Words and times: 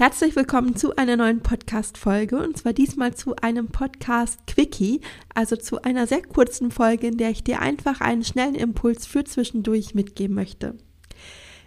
Herzlich 0.00 0.34
willkommen 0.34 0.76
zu 0.76 0.96
einer 0.96 1.18
neuen 1.18 1.40
Podcast-Folge 1.40 2.38
und 2.38 2.56
zwar 2.56 2.72
diesmal 2.72 3.12
zu 3.12 3.36
einem 3.36 3.66
Podcast-Quickie, 3.66 5.02
also 5.34 5.56
zu 5.56 5.82
einer 5.82 6.06
sehr 6.06 6.22
kurzen 6.22 6.70
Folge, 6.70 7.08
in 7.08 7.18
der 7.18 7.28
ich 7.28 7.44
dir 7.44 7.60
einfach 7.60 8.00
einen 8.00 8.24
schnellen 8.24 8.54
Impuls 8.54 9.04
für 9.04 9.24
zwischendurch 9.24 9.94
mitgeben 9.94 10.34
möchte. 10.34 10.78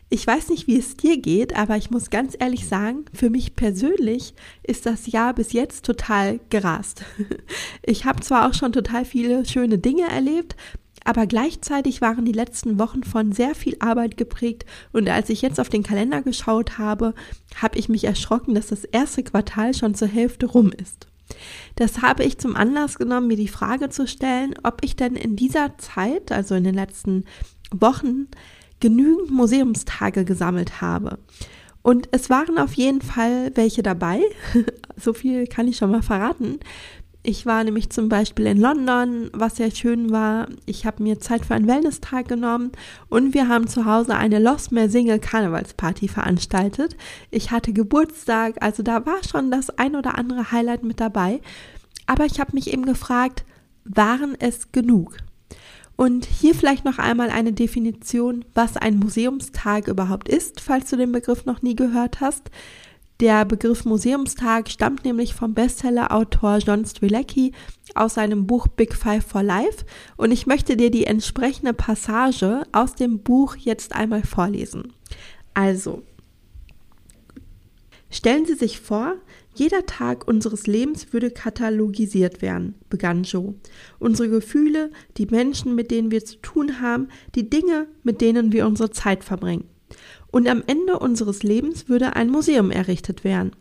Ich 0.10 0.26
weiß 0.26 0.50
nicht, 0.50 0.66
wie 0.66 0.80
es 0.80 0.98
dir 0.98 1.22
geht, 1.22 1.56
aber 1.56 1.78
ich 1.78 1.92
muss 1.92 2.10
ganz 2.10 2.36
ehrlich 2.40 2.68
sagen, 2.68 3.06
für 3.14 3.30
mich 3.30 3.56
persönlich 3.56 4.34
ist 4.64 4.88
das 4.88 5.06
Jahr 5.06 5.36
bis 5.36 5.54
jetzt 5.54 5.86
total 5.86 6.40
gerast. 6.50 7.04
Ich 7.84 8.06
habe 8.06 8.22
zwar 8.22 8.50
auch 8.50 8.56
schon 8.56 8.72
total 8.72 9.06
viele 9.06 9.46
schöne 9.46 9.78
Dinge 9.78 10.10
erlebt, 10.10 10.56
aber 11.04 11.28
gleichzeitig 11.28 12.02
waren 12.02 12.26
die 12.26 12.32
letzten 12.32 12.80
Wochen 12.80 13.04
von 13.04 13.32
sehr 13.32 13.56
viel 13.56 13.76
Arbeit 13.80 14.18
geprägt 14.18 14.66
und 14.92 15.10
als 15.10 15.30
ich 15.30 15.42
jetzt 15.42 15.60
auf 15.60 15.70
den 15.70 15.84
Kalender 15.84 16.22
geschaut 16.22 16.78
habe, 16.78 17.14
habe 17.62 17.78
ich 17.78 17.90
mich 17.90 18.04
erschrocken, 18.04 18.56
dass 18.56 18.68
das 18.68 18.84
erste 18.84 19.24
Quartal 19.24 19.74
schon 19.74 19.96
zur 19.96 20.08
Hälfte 20.08 20.46
rum 20.46 20.72
ist. 20.72 21.08
Das 21.76 22.02
habe 22.02 22.24
ich 22.24 22.38
zum 22.38 22.56
Anlass 22.56 22.98
genommen, 22.98 23.28
mir 23.28 23.38
die 23.38 23.48
Frage 23.48 23.90
zu 23.90 24.08
stellen, 24.08 24.54
ob 24.64 24.84
ich 24.84 24.96
denn 24.96 25.16
in 25.16 25.36
dieser 25.36 25.78
Zeit, 25.78 26.32
also 26.32 26.56
in 26.56 26.64
den 26.64 26.76
letzten 26.76 27.26
Wochen, 27.72 28.28
genügend 28.80 29.32
Museumstage 29.32 30.26
gesammelt 30.26 30.82
habe. 30.82 31.18
Und 31.82 32.08
es 32.12 32.30
waren 32.30 32.58
auf 32.58 32.74
jeden 32.74 33.02
Fall 33.02 33.52
welche 33.56 33.84
dabei, 33.84 34.22
so 34.98 35.14
viel 35.14 35.48
kann 35.48 35.68
ich 35.68 35.78
schon 35.78 35.92
mal 35.92 36.02
verraten, 36.02 36.60
ich 37.26 37.46
war 37.46 37.64
nämlich 37.64 37.90
zum 37.90 38.10
Beispiel 38.10 38.46
in 38.48 38.60
London, 38.60 39.30
was 39.32 39.56
sehr 39.56 39.72
schön 39.72 40.12
war. 40.12 40.48
Ich 40.66 40.86
habe 40.86 41.02
mir 41.02 41.22
Zeit 41.22 41.46
für 41.46 41.56
einen 41.56 41.68
Wellness-Tag 41.70 42.28
genommen 42.28 42.74
und 43.08 43.34
wir 43.34 43.48
haben 43.48 43.68
zu 43.68 43.86
Hause 43.86 44.16
eine 44.16 44.40
Lost 44.40 44.74
Mehr 44.74 44.90
Single 44.90 45.20
Karnevalsparty 45.20 46.10
veranstaltet. 46.10 46.98
Ich 47.32 47.52
hatte 47.52 47.72
Geburtstag, 47.72 48.56
also 48.60 48.84
da 48.84 49.06
war 49.06 49.24
schon 49.24 49.52
das 49.52 49.70
ein 49.70 49.96
oder 49.96 50.18
andere 50.18 50.52
Highlight 50.52 50.84
mit 50.84 51.00
dabei. 51.00 51.40
Aber 52.08 52.26
ich 52.26 52.42
habe 52.42 52.52
mich 52.54 52.74
eben 52.74 52.86
gefragt, 52.86 53.46
waren 53.86 54.36
es 54.38 54.74
genug? 54.74 55.18
Und 55.96 56.26
hier 56.26 56.56
vielleicht 56.56 56.84
noch 56.84 56.98
einmal 56.98 57.30
eine 57.30 57.54
Definition, 57.54 58.44
was 58.54 58.76
ein 58.76 58.98
Museumstag 58.98 59.88
überhaupt 59.88 60.28
ist, 60.28 60.60
falls 60.60 60.90
du 60.90 60.98
den 60.98 61.14
Begriff 61.14 61.46
noch 61.46 61.62
nie 61.62 61.76
gehört 61.76 62.20
hast. 62.20 62.50
Der 63.24 63.46
Begriff 63.46 63.86
Museumstag 63.86 64.70
stammt 64.70 65.06
nämlich 65.06 65.34
vom 65.34 65.54
Bestseller-Autor 65.54 66.58
John 66.58 66.84
Strilecki 66.84 67.54
aus 67.96 68.16
seinem 68.16 68.48
Buch 68.48 68.68
Big 68.68 68.94
Five 68.94 69.26
for 69.26 69.42
Life 69.42 69.86
und 70.18 70.32
ich 70.32 70.46
möchte 70.46 70.76
dir 70.76 70.92
die 70.92 71.06
entsprechende 71.06 71.74
Passage 71.74 72.64
aus 72.74 72.96
dem 72.96 73.20
Buch 73.20 73.56
jetzt 73.56 73.96
einmal 73.96 74.24
vorlesen. 74.24 74.92
Also, 75.54 76.04
stellen 78.10 78.46
Sie 78.46 78.56
sich 78.56 78.82
vor, 78.82 79.16
jeder 79.56 79.86
Tag 79.86 80.28
unseres 80.28 80.68
Lebens 80.68 81.14
würde 81.14 81.32
katalogisiert 81.32 82.42
werden, 82.42 82.76
begann 82.90 83.24
Joe. 83.24 83.56
Unsere 84.00 84.28
Gefühle, 84.28 84.92
die 85.16 85.28
Menschen, 85.28 85.76
mit 85.76 85.92
denen 85.92 86.12
wir 86.12 86.26
zu 86.26 86.42
tun 86.42 86.82
haben, 86.82 87.08
die 87.36 87.50
Dinge, 87.50 87.88
mit 88.04 88.20
denen 88.20 88.52
wir 88.52 88.68
unsere 88.68 88.92
Zeit 88.92 89.24
verbringen. 89.24 89.70
Und 90.34 90.50
am 90.50 90.64
Ende 90.66 90.98
unseres 90.98 91.44
Lebens 91.44 91.90
würde 91.90 92.16
ein 92.16 92.32
Museum 92.32 92.72
errichtet 92.72 93.24
werden. 93.24 93.52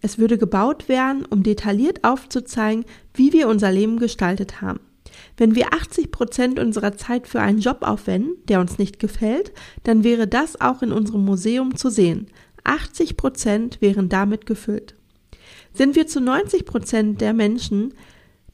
Es 0.00 0.16
würde 0.16 0.38
gebaut 0.38 0.88
werden, 0.88 1.26
um 1.26 1.42
detailliert 1.42 2.02
aufzuzeigen, 2.02 2.86
wie 3.12 3.34
wir 3.34 3.46
unser 3.46 3.70
Leben 3.70 3.98
gestaltet 3.98 4.62
haben. 4.62 4.80
Wenn 5.36 5.54
wir 5.54 5.74
80 5.74 6.10
Prozent 6.10 6.58
unserer 6.58 6.96
Zeit 6.96 7.28
für 7.28 7.42
einen 7.42 7.58
Job 7.58 7.82
aufwenden, 7.82 8.36
der 8.48 8.60
uns 8.60 8.78
nicht 8.78 8.98
gefällt, 8.98 9.52
dann 9.82 10.02
wäre 10.02 10.26
das 10.26 10.58
auch 10.62 10.80
in 10.80 10.92
unserem 10.92 11.26
Museum 11.26 11.76
zu 11.76 11.90
sehen. 11.90 12.28
80 12.64 13.18
Prozent 13.18 13.82
wären 13.82 14.08
damit 14.08 14.46
gefüllt. 14.46 14.94
Sind 15.74 15.94
wir 15.94 16.06
zu 16.06 16.22
90 16.22 16.64
Prozent 16.64 17.20
der 17.20 17.34
Menschen, 17.34 17.92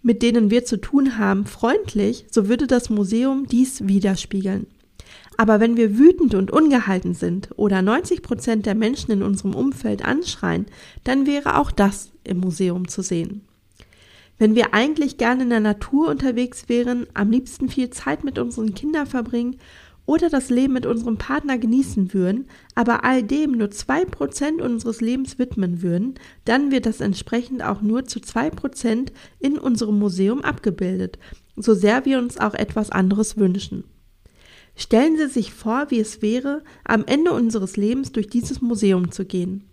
mit 0.03 0.25
denen 0.25 0.51
wir 0.51 0.65
zu 0.65 0.77
tun 0.77 1.19
haben, 1.19 1.47
freundlich, 1.47 2.27
so 2.33 2.49
würde 2.49 2.67
das 2.67 2.91
Museum 2.91 3.47
dies 3.47 3.87
widerspiegeln. 3.87 4.67
Aber 5.41 5.59
wenn 5.59 5.79
wir 5.79 5.97
wütend 5.97 6.35
und 6.35 6.51
ungehalten 6.51 7.15
sind 7.15 7.49
oder 7.57 7.81
90 7.81 8.21
Prozent 8.21 8.67
der 8.67 8.75
Menschen 8.75 9.11
in 9.11 9.23
unserem 9.23 9.55
Umfeld 9.55 10.05
anschreien, 10.05 10.67
dann 11.03 11.27
wäre 11.27 11.57
auch 11.57 11.71
das 11.71 12.13
im 12.25 12.41
Museum 12.41 12.89
zu 12.89 13.01
sehen. 13.01 13.41
Wenn 14.37 14.55
wir 14.55 14.75
eigentlich 14.75 15.17
gerne 15.17 15.45
in 15.45 15.49
der 15.49 15.61
Natur 15.61 16.09
unterwegs 16.09 16.69
wären, 16.69 17.07
am 17.15 17.31
liebsten 17.31 17.71
viel 17.71 17.89
Zeit 17.89 18.23
mit 18.23 18.39
unseren 18.39 18.75
Kindern 18.75 19.07
verbringen 19.07 19.57
oder 20.05 20.29
das 20.29 20.51
Leben 20.51 20.75
mit 20.75 20.85
unserem 20.85 21.17
Partner 21.17 21.57
genießen 21.57 22.13
würden, 22.13 22.47
aber 22.75 23.03
all 23.07 23.23
dem 23.23 23.53
nur 23.53 23.71
zwei 23.71 24.05
Prozent 24.05 24.61
unseres 24.61 25.01
Lebens 25.01 25.39
widmen 25.39 25.81
würden, 25.81 26.17
dann 26.45 26.71
wird 26.71 26.85
das 26.85 27.01
entsprechend 27.01 27.65
auch 27.65 27.81
nur 27.81 28.05
zu 28.05 28.21
zwei 28.21 28.51
Prozent 28.51 29.11
in 29.39 29.57
unserem 29.57 29.99
Museum 29.99 30.43
abgebildet, 30.43 31.19
so 31.57 31.73
sehr 31.73 32.05
wir 32.05 32.19
uns 32.19 32.37
auch 32.37 32.53
etwas 32.53 32.91
anderes 32.91 33.39
wünschen. 33.39 33.85
Stellen 34.77 35.17
Sie 35.17 35.29
sich 35.29 35.53
vor, 35.53 35.91
wie 35.91 36.01
es 36.01 36.23
wäre, 36.23 36.63
am 36.85 37.05
Ende 37.07 37.33
unseres 37.33 37.77
Lebens 37.77 38.13
durch 38.13 38.29
dieses 38.29 38.61
Museum 38.61 39.13
zu 39.13 39.25
gehen. 39.25 39.65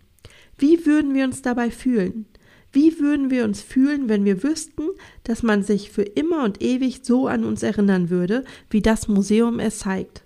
Wie 0.58 0.86
würden 0.86 1.14
wir 1.14 1.24
uns 1.24 1.42
dabei 1.42 1.70
fühlen? 1.70 2.26
Wie 2.72 3.00
würden 3.00 3.30
wir 3.30 3.44
uns 3.44 3.62
fühlen, 3.62 4.08
wenn 4.08 4.24
wir 4.24 4.42
wüssten, 4.42 4.88
dass 5.24 5.42
man 5.42 5.62
sich 5.62 5.90
für 5.90 6.02
immer 6.02 6.44
und 6.44 6.60
ewig 6.62 7.00
so 7.02 7.26
an 7.26 7.44
uns 7.44 7.62
erinnern 7.62 8.10
würde, 8.10 8.44
wie 8.68 8.82
das 8.82 9.08
Museum 9.08 9.58
es 9.58 9.78
zeigt? 9.78 10.24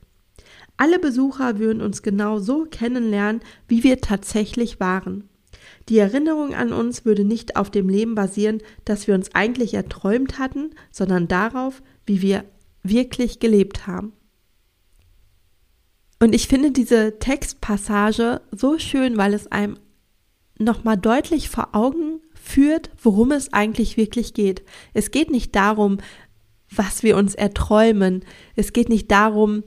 Alle 0.77 0.99
Besucher 0.99 1.59
würden 1.59 1.82
uns 1.82 2.03
genau 2.03 2.41
so 2.41 2.66
kennenlernen, 2.69 3.43
wie 3.69 3.84
wir 3.84 4.00
tatsächlich 4.00 4.81
waren. 4.81 5.28
Die 5.88 5.99
Erinnerung 5.99 6.55
an 6.55 6.72
uns 6.72 7.05
würde 7.05 7.25
nicht 7.25 7.56
auf 7.56 7.71
dem 7.71 7.88
Leben 7.88 8.15
basieren, 8.15 8.61
das 8.84 9.06
wir 9.06 9.15
uns 9.15 9.34
eigentlich 9.34 9.75
erträumt 9.75 10.38
hatten, 10.38 10.71
sondern 10.91 11.28
darauf, 11.28 11.82
wie 12.06 12.22
wir 12.22 12.44
wirklich 12.82 13.38
gelebt 13.38 13.87
haben. 13.87 14.12
Und 16.22 16.37
ich 16.37 16.47
finde 16.47 16.71
diese 16.71 17.19
Textpassage 17.19 18.43
so 18.53 18.78
schön, 18.78 19.16
weil 19.16 19.34
es 19.34 19.50
einem 19.50 19.77
nochmal 20.56 20.97
deutlich 20.97 21.49
vor 21.49 21.71
Augen 21.72 22.21
führt, 22.33 22.91
worum 23.03 23.33
es 23.33 23.53
eigentlich 23.53 23.97
wirklich 23.97 24.32
geht. 24.32 24.62
Es 24.94 25.11
geht 25.11 25.32
nicht 25.32 25.56
darum, 25.56 25.99
was 26.71 27.03
wir 27.03 27.16
uns 27.16 27.34
erträumen. 27.34 28.25
Es 28.55 28.72
geht 28.72 28.88
nicht 28.88 29.11
darum, 29.11 29.65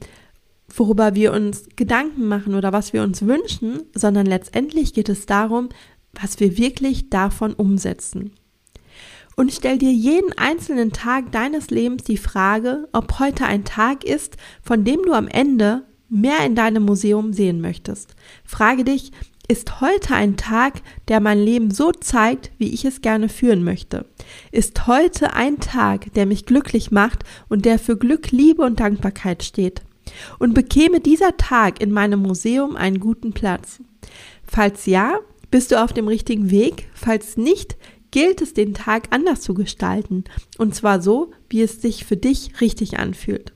worüber 0.73 1.13
wir 1.13 1.33
uns 1.33 1.65
Gedanken 1.75 2.25
machen 2.29 2.55
oder 2.55 2.71
was 2.71 2.93
wir 2.93 3.03
uns 3.03 3.27
wünschen, 3.27 3.81
sondern 3.93 4.25
letztendlich 4.25 4.93
geht 4.93 5.09
es 5.09 5.25
darum, 5.25 5.67
was 6.13 6.39
wir 6.39 6.57
wirklich 6.57 7.09
davon 7.09 7.53
umsetzen. 7.53 8.31
Und 9.35 9.51
stell 9.51 9.77
dir 9.77 9.91
jeden 9.91 10.31
einzelnen 10.37 10.93
Tag 10.93 11.33
deines 11.33 11.69
Lebens 11.69 12.05
die 12.05 12.15
Frage, 12.15 12.87
ob 12.93 13.19
heute 13.19 13.45
ein 13.45 13.65
Tag 13.65 14.05
ist, 14.05 14.37
von 14.61 14.85
dem 14.85 15.01
du 15.01 15.11
am 15.11 15.27
Ende 15.27 15.83
mehr 16.09 16.45
in 16.45 16.55
deinem 16.55 16.83
Museum 16.83 17.33
sehen 17.33 17.61
möchtest. 17.61 18.15
Frage 18.43 18.83
dich, 18.83 19.11
ist 19.47 19.79
heute 19.79 20.15
ein 20.15 20.37
Tag, 20.37 20.81
der 21.07 21.19
mein 21.19 21.39
Leben 21.39 21.69
so 21.69 21.91
zeigt, 21.91 22.51
wie 22.57 22.73
ich 22.73 22.83
es 22.83 23.01
gerne 23.01 23.29
führen 23.29 23.63
möchte? 23.63 24.05
Ist 24.51 24.87
heute 24.87 25.33
ein 25.33 25.59
Tag, 25.59 26.13
der 26.13 26.25
mich 26.25 26.45
glücklich 26.45 26.89
macht 26.89 27.23
und 27.47 27.65
der 27.65 27.77
für 27.77 27.95
Glück, 27.95 28.31
Liebe 28.31 28.63
und 28.63 28.79
Dankbarkeit 28.79 29.43
steht? 29.43 29.81
Und 30.39 30.53
bekäme 30.53 30.99
dieser 30.99 31.37
Tag 31.37 31.81
in 31.81 31.91
meinem 31.91 32.21
Museum 32.21 32.75
einen 32.75 32.99
guten 32.99 33.33
Platz? 33.33 33.81
Falls 34.47 34.85
ja, 34.85 35.19
bist 35.51 35.71
du 35.71 35.81
auf 35.81 35.93
dem 35.93 36.07
richtigen 36.07 36.51
Weg. 36.51 36.89
Falls 36.93 37.37
nicht, 37.37 37.77
gilt 38.11 38.41
es, 38.41 38.53
den 38.53 38.73
Tag 38.73 39.07
anders 39.11 39.41
zu 39.41 39.53
gestalten. 39.53 40.23
Und 40.57 40.75
zwar 40.75 41.01
so, 41.01 41.31
wie 41.49 41.61
es 41.61 41.81
sich 41.81 42.05
für 42.05 42.17
dich 42.17 42.61
richtig 42.61 42.97
anfühlt. 42.97 43.53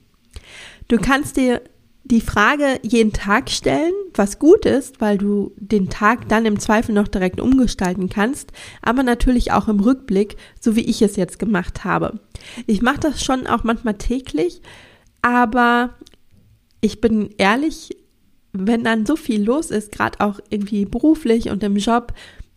Du 0.87 0.97
kannst 0.97 1.37
dir 1.37 1.61
die 2.03 2.21
Frage 2.21 2.79
jeden 2.81 3.13
Tag 3.13 3.49
stellen, 3.49 3.93
was 4.13 4.39
gut 4.39 4.65
ist, 4.65 4.99
weil 5.01 5.17
du 5.17 5.51
den 5.57 5.89
Tag 5.89 6.27
dann 6.29 6.45
im 6.45 6.59
Zweifel 6.59 6.95
noch 6.95 7.07
direkt 7.07 7.39
umgestalten 7.39 8.09
kannst, 8.09 8.51
aber 8.81 9.03
natürlich 9.03 9.51
auch 9.51 9.67
im 9.67 9.79
Rückblick, 9.79 10.37
so 10.59 10.75
wie 10.75 10.85
ich 10.85 11.01
es 11.01 11.15
jetzt 11.17 11.39
gemacht 11.39 11.83
habe. 11.83 12.19
Ich 12.65 12.81
mache 12.81 12.99
das 12.99 13.23
schon 13.23 13.47
auch 13.47 13.63
manchmal 13.63 13.95
täglich, 13.95 14.61
aber 15.21 15.95
ich 16.81 17.01
bin 17.01 17.29
ehrlich, 17.37 17.97
wenn 18.53 18.83
dann 18.83 19.05
so 19.05 19.15
viel 19.15 19.43
los 19.43 19.69
ist, 19.69 19.91
gerade 19.91 20.19
auch 20.21 20.39
irgendwie 20.49 20.85
beruflich 20.85 21.49
und 21.49 21.61
im 21.63 21.75
Job, 21.75 22.13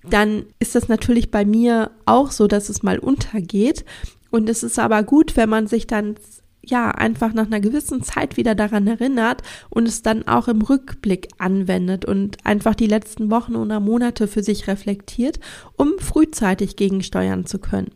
dann 0.09 0.47
ist 0.59 0.75
das 0.75 0.89
natürlich 0.89 1.31
bei 1.31 1.45
mir 1.45 1.91
auch 2.07 2.31
so, 2.31 2.47
dass 2.47 2.69
es 2.69 2.83
mal 2.83 2.99
untergeht. 2.99 3.85
Und 4.31 4.49
es 4.49 4.63
ist 4.63 4.79
aber 4.79 5.03
gut, 5.03 5.37
wenn 5.37 5.49
man 5.49 5.67
sich 5.67 5.87
dann 5.87 6.17
ja 6.65 6.91
einfach 6.91 7.33
nach 7.33 7.47
einer 7.47 7.61
gewissen 7.61 8.03
Zeit 8.03 8.37
wieder 8.37 8.55
daran 8.55 8.87
erinnert 8.87 9.43
und 9.71 9.89
es 9.89 10.03
dann 10.03 10.27
auch 10.29 10.49
im 10.49 10.63
Rückblick 10.63 11.29
anwendet 11.39 12.05
und 12.05 12.39
einfach 12.45 12.75
die 12.75 12.87
letzten 12.87 13.31
Wochen 13.31 13.57
oder 13.57 13.81
Monate 13.81 14.29
für 14.29 14.43
sich 14.43 14.69
reflektiert, 14.69 15.41
um 15.77 15.99
frühzeitig 15.99 16.77
gegensteuern 16.77 17.47
zu 17.47 17.59
können. 17.59 17.91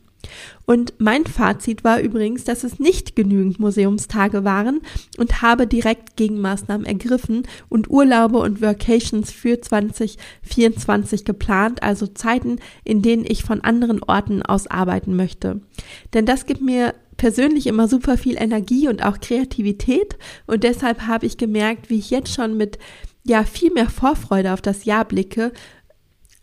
Und 0.65 0.95
mein 0.99 1.25
Fazit 1.25 1.85
war 1.85 2.01
übrigens, 2.01 2.45
dass 2.45 2.65
es 2.65 2.79
nicht 2.81 3.15
genügend 3.15 3.61
Museumstage 3.61 4.45
waren 4.45 4.81
und 5.19 5.43
habe 5.43 5.67
direkt 5.67 6.17
Gegenmaßnahmen 6.17 6.87
ergriffen 6.87 7.45
und 7.69 7.89
Urlaube 7.89 8.39
und 8.39 8.61
Vacations 8.61 9.31
für 9.31 9.61
2024 9.61 11.25
geplant, 11.25 11.83
also 11.83 12.07
Zeiten, 12.07 12.59
in 12.85 13.03
denen 13.03 13.25
ich 13.27 13.45
von 13.45 13.61
anderen 13.61 14.03
Orten 14.03 14.43
aus 14.43 14.67
arbeiten 14.67 15.15
möchte. 15.15 15.61
Denn 16.15 16.27
das 16.27 16.47
gibt 16.47 16.61
mir 16.61 16.95
persönlich 17.17 17.67
immer 17.67 17.89
super 17.89 18.19
viel 18.19 18.37
Energie 18.37 18.89
und 18.89 19.05
auch 19.05 19.21
Kreativität 19.21 20.17
und 20.47 20.65
deshalb 20.65 21.03
habe 21.03 21.27
ich 21.27 21.39
gemerkt, 21.39 21.91
wie 21.91 21.99
ich 21.99 22.11
jetzt 22.11 22.33
schon 22.33 22.57
mit 22.57 22.79
ja 23.25 23.45
viel 23.45 23.73
mehr 23.73 23.89
Vorfreude 23.89 24.53
auf 24.53 24.61
das 24.61 24.85
Jahr 24.85 25.05
blicke, 25.05 25.53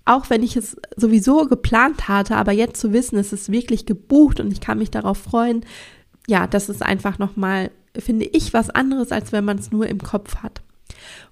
auch 0.06 0.30
wenn 0.30 0.44
ich 0.44 0.56
es 0.56 0.76
sowieso 0.98 1.46
geplant 1.46 2.08
hatte, 2.08 2.36
aber 2.36 2.52
jetzt 2.52 2.80
zu 2.80 2.92
wissen, 2.92 3.18
es 3.18 3.32
ist 3.32 3.52
wirklich 3.52 3.86
gebucht 3.86 4.40
und 4.40 4.52
ich 4.52 4.60
kann 4.60 4.78
mich 4.78 4.92
darauf 4.92 5.18
freuen, 5.18 5.66
ja, 6.28 6.48
das 6.48 6.70
ist 6.70 6.84
einfach 6.84 7.20
nochmal, 7.20 7.72
finde 7.98 8.26
ich, 8.26 8.54
was 8.54 8.70
anderes, 8.70 9.12
als 9.12 9.32
wenn 9.32 9.46
man 9.46 9.60
es 9.60 9.72
nur 9.72 9.88
im 9.88 10.00
Kopf 10.00 10.38
hat. 10.38 10.62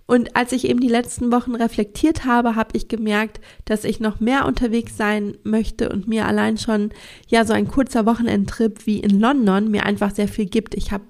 Und 0.05 0.35
als 0.35 0.51
ich 0.51 0.67
eben 0.67 0.81
die 0.81 0.89
letzten 0.89 1.31
Wochen 1.31 1.55
reflektiert 1.55 2.25
habe, 2.25 2.55
habe 2.55 2.75
ich 2.75 2.87
gemerkt, 2.87 3.39
dass 3.65 3.85
ich 3.85 3.99
noch 3.99 4.19
mehr 4.19 4.45
unterwegs 4.45 4.97
sein 4.97 5.37
möchte 5.43 5.89
und 5.89 6.07
mir 6.07 6.25
allein 6.27 6.57
schon 6.57 6.89
ja 7.27 7.45
so 7.45 7.53
ein 7.53 7.67
kurzer 7.67 8.05
Wochenendtrip 8.05 8.85
wie 8.85 8.99
in 8.99 9.19
London 9.19 9.71
mir 9.71 9.85
einfach 9.85 10.11
sehr 10.13 10.27
viel 10.27 10.47
gibt. 10.47 10.75
Ich 10.75 10.91
habe 10.91 11.05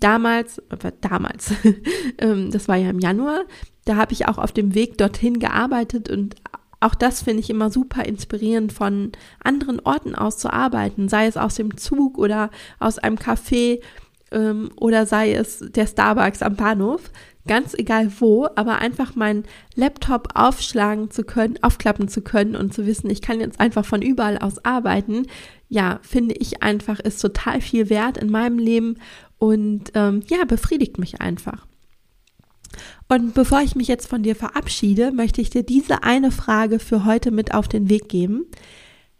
damals, 0.00 0.58
äh, 0.70 0.92
damals, 1.00 1.52
ähm, 2.18 2.50
das 2.50 2.68
war 2.68 2.76
ja 2.76 2.90
im 2.90 2.98
Januar, 2.98 3.44
da 3.84 3.96
habe 3.96 4.12
ich 4.12 4.26
auch 4.26 4.38
auf 4.38 4.52
dem 4.52 4.74
Weg 4.74 4.96
dorthin 4.98 5.38
gearbeitet 5.38 6.08
und 6.08 6.36
auch 6.80 6.94
das 6.94 7.22
finde 7.22 7.40
ich 7.40 7.50
immer 7.50 7.70
super 7.70 8.04
inspirierend, 8.04 8.72
von 8.72 9.12
anderen 9.42 9.80
Orten 9.80 10.14
aus 10.14 10.38
zu 10.38 10.52
arbeiten, 10.52 11.08
sei 11.08 11.26
es 11.26 11.36
aus 11.36 11.54
dem 11.54 11.76
Zug 11.76 12.18
oder 12.18 12.50
aus 12.78 12.98
einem 12.98 13.16
Café 13.16 13.80
ähm, 14.32 14.70
oder 14.76 15.06
sei 15.06 15.32
es 15.32 15.60
der 15.60 15.86
Starbucks 15.86 16.42
am 16.42 16.56
Bahnhof. 16.56 17.10
Ganz 17.46 17.74
egal 17.74 18.10
wo, 18.18 18.48
aber 18.56 18.78
einfach 18.78 19.14
meinen 19.14 19.44
Laptop 19.76 20.30
aufschlagen 20.34 21.12
zu 21.12 21.22
können, 21.22 21.58
aufklappen 21.62 22.08
zu 22.08 22.22
können 22.22 22.56
und 22.56 22.74
zu 22.74 22.86
wissen, 22.86 23.08
ich 23.08 23.22
kann 23.22 23.38
jetzt 23.38 23.60
einfach 23.60 23.84
von 23.84 24.02
überall 24.02 24.38
aus 24.38 24.64
arbeiten, 24.64 25.26
ja, 25.68 26.00
finde 26.02 26.34
ich 26.34 26.64
einfach, 26.64 26.98
ist 26.98 27.20
total 27.20 27.60
viel 27.60 27.88
wert 27.88 28.18
in 28.18 28.30
meinem 28.30 28.58
Leben 28.58 28.98
und 29.38 29.92
ähm, 29.94 30.22
ja, 30.26 30.44
befriedigt 30.44 30.98
mich 30.98 31.20
einfach. 31.20 31.66
Und 33.08 33.34
bevor 33.34 33.60
ich 33.60 33.76
mich 33.76 33.88
jetzt 33.88 34.08
von 34.08 34.22
dir 34.22 34.34
verabschiede, 34.34 35.12
möchte 35.12 35.40
ich 35.40 35.50
dir 35.50 35.62
diese 35.62 36.02
eine 36.02 36.30
Frage 36.30 36.78
für 36.78 37.04
heute 37.04 37.30
mit 37.30 37.54
auf 37.54 37.68
den 37.68 37.88
Weg 37.88 38.08
geben. 38.08 38.46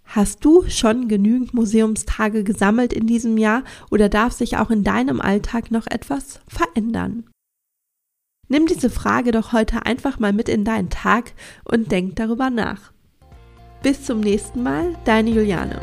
Hast 0.06 0.44
du 0.44 0.64
schon 0.68 1.08
genügend 1.08 1.52
Museumstage 1.52 2.44
gesammelt 2.44 2.92
in 2.92 3.06
diesem 3.06 3.36
Jahr 3.36 3.64
oder 3.90 4.08
darf 4.08 4.32
sich 4.32 4.56
auch 4.56 4.70
in 4.70 4.84
deinem 4.84 5.20
Alltag 5.20 5.70
noch 5.70 5.86
etwas 5.88 6.40
verändern? 6.48 7.24
Nimm 8.48 8.66
diese 8.66 8.90
Frage 8.90 9.32
doch 9.32 9.52
heute 9.52 9.84
einfach 9.84 10.20
mal 10.20 10.32
mit 10.32 10.48
in 10.48 10.64
deinen 10.64 10.88
Tag 10.88 11.32
und 11.64 11.90
denk 11.90 12.14
darüber 12.16 12.48
nach. 12.50 12.92
Bis 13.82 14.04
zum 14.04 14.20
nächsten 14.20 14.62
Mal, 14.62 14.96
deine 15.04 15.30
Juliane. 15.30 15.80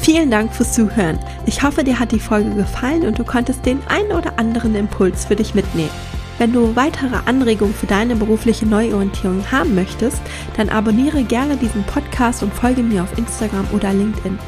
Vielen 0.00 0.30
Dank 0.30 0.54
fürs 0.54 0.72
Zuhören. 0.72 1.18
Ich 1.44 1.62
hoffe, 1.62 1.82
dir 1.84 1.98
hat 1.98 2.12
die 2.12 2.20
Folge 2.20 2.54
gefallen 2.54 3.04
und 3.04 3.18
du 3.18 3.24
konntest 3.24 3.66
den 3.66 3.80
ein 3.88 4.06
oder 4.06 4.38
anderen 4.38 4.74
Impuls 4.76 5.24
für 5.24 5.36
dich 5.36 5.54
mitnehmen. 5.54 5.90
Wenn 6.38 6.52
du 6.52 6.76
weitere 6.76 7.16
Anregungen 7.26 7.74
für 7.74 7.86
deine 7.86 8.14
berufliche 8.14 8.64
Neuorientierung 8.64 9.50
haben 9.50 9.74
möchtest, 9.74 10.22
dann 10.56 10.68
abonniere 10.68 11.24
gerne 11.24 11.56
diesen 11.56 11.82
Podcast 11.84 12.44
und 12.44 12.54
folge 12.54 12.82
mir 12.82 13.02
auf 13.02 13.18
Instagram 13.18 13.66
oder 13.72 13.92
LinkedIn. 13.92 14.38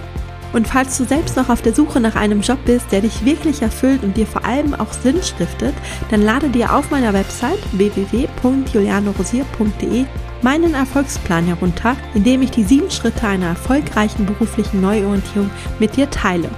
Und 0.52 0.66
falls 0.66 0.98
du 0.98 1.04
selbst 1.04 1.37
noch 1.37 1.48
auf 1.48 1.62
der 1.62 1.72
Suche 1.75 2.00
nach 2.00 2.16
einem 2.16 2.40
Job 2.40 2.58
bist, 2.64 2.90
der 2.90 3.02
dich 3.02 3.25
wirklich 3.25 3.62
erfüllt 3.62 4.02
und 4.02 4.16
dir 4.16 4.26
vor 4.26 4.44
allem 4.44 4.75
auch 4.75 4.92
Sinn 4.92 5.22
stiftet, 5.22 5.75
dann 6.10 6.22
lade 6.22 6.48
dir 6.48 6.75
auf 6.75 6.90
meiner 6.90 7.12
Website 7.12 7.60
www.julianerosier.de 7.72 10.06
meinen 10.42 10.75
Erfolgsplan 10.75 11.46
herunter, 11.46 11.96
in 12.14 12.25
dem 12.25 12.42
ich 12.42 12.50
die 12.50 12.64
sieben 12.64 12.90
Schritte 12.90 13.28
einer 13.28 13.46
erfolgreichen 13.48 14.25
beruflichen 14.26 14.81
Neuorientierung 14.81 15.50
mit 15.78 15.96
dir 15.96 16.10
teile. 16.10 16.48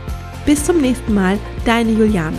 Bis 0.46 0.64
zum 0.64 0.80
nächsten 0.80 1.12
Mal, 1.14 1.38
deine 1.64 1.90
Juliane. 1.92 2.38